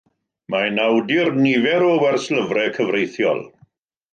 Mae'n 0.53 0.81
awdur 0.85 1.29
nifer 1.43 1.85
o 1.91 1.91
werslyfrau 2.05 2.73
cyfreithiol. 2.79 3.45